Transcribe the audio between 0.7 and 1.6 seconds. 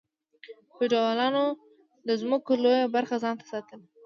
فیوډالانو